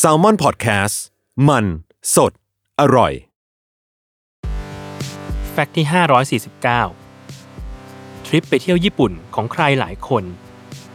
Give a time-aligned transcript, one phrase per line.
[0.00, 0.96] s a l ม o n PODCAST
[1.48, 1.64] มัน
[2.14, 2.32] สด
[2.80, 3.12] อร่อย
[5.52, 5.86] แฟกต์ที่
[7.10, 10.24] 549 ทริปไปเที่ยวญี่ปุ่นของใครหลายคน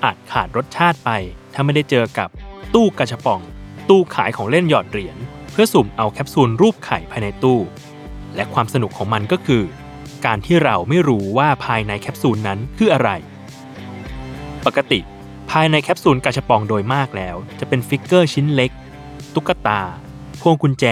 [0.04, 1.10] อาจขาดรสชาติไป
[1.54, 2.30] ถ้าไม่ได้เจอกับ
[2.74, 3.42] ตู้กระชปอง
[3.90, 5.18] ตู้ขายของเล่นหยอดเหรียญ
[5.52, 7.60] เพื่อสุ่มเอาแคปซูลรูปไข่ภายในตู้
[8.36, 9.64] และความสนุกของมันก็คือ
[10.26, 13.10] การที่เราไม่รู้ว่าภายในแคปซูลนั้นคืออะไร
[14.66, 18.72] ปกติภายในแคปซูลกาชาปองโดยมากแล้ว จะเป็นฟิกเกอร์ชิ้นเล็ก
[19.34, 19.82] ตุ๊กตา
[20.42, 20.86] พวงกุญแจ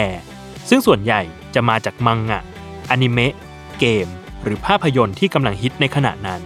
[0.69, 1.21] ซึ่งส่วนใหญ่
[1.55, 2.41] จะมาจากมังงะ
[2.89, 3.33] อนิเมะ
[3.79, 4.07] เกม
[4.43, 6.41] หรือภาพยนตร์ที่กำลังฮิตในขณะนั้น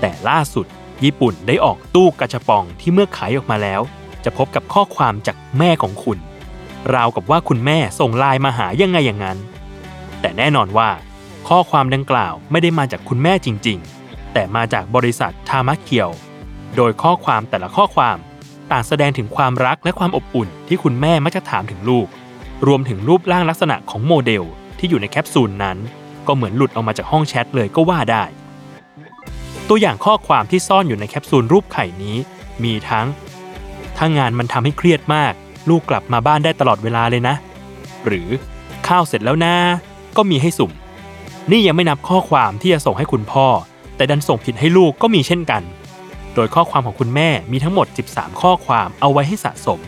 [0.00, 0.66] แต่ล่าสุด
[1.04, 3.80] ญี่ปุ่นได้ออกตู้กาชาปองที่เมื่อขายออกมาแล้ว
[4.24, 6.18] จะพบกับข้อความจากแม่ของคุณ
[6.94, 9.38] ราวกับว่าคุณแม่ส่งไลน์มาหายังไงอย่างนั้น
[10.20, 10.90] แต่แน่นอนว่า
[11.48, 16.10] ข้อความดังกล่าวไม่ได้มาจากคุณแม่จริง ๆ แต่มาจากบริษัททามะเกียว
[16.76, 18.16] โดยข้อความแต่ละข้อความ
[18.70, 22.06] ต่างแสดงถึงความรักและความอบอุ่นที่คุณแม่มักจะถามถึงลูก
[22.66, 24.42] รวมถึงรูปร่างลักษณะของโมเดล
[24.78, 25.76] ที่อยู่ในแคปซูลนั้น
[26.26, 28.24] ก็เหมือนหลุดออกมาจากห้องแชทเลยก็ว่าได้
[29.68, 32.16] ตัวอย่างข้อความที่ซ่อนอยู่ในแคปซูลรูปไข่นี้
[32.64, 33.06] มีทั้ง
[33.96, 35.32] ถ้างานมันทำให้เครียดมาก
[35.68, 37.34] ลูกกลับมาบ้านได้ตลอดเวลาเลยนะ
[38.06, 38.28] หรือ
[38.86, 39.54] ข้าวเสร็จแล้วนะ
[40.16, 40.72] ก็มีให้สุ่ม
[41.50, 43.46] นี่ยังไม่นับข้อความที่จะส่งให้คุณพ่อ
[43.96, 45.62] แต่ดันส่งผิดให้ลูกก็มีเช่นกัน
[46.34, 49.80] โดยข้อความของคุณแม่มีทั้งหมด 13 ข้อความเอาไว้ให้สะสม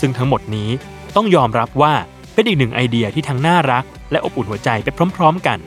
[0.00, 0.70] ซึ่งทั้งหมดนี้
[1.16, 1.92] ต้องยอมรับว่า
[2.34, 5.58] เป็นอีกหนึ่งไอเดียที่ทั้งน่ารัก และอบอุ่นหัวใจไปพร้อม ๆ กัน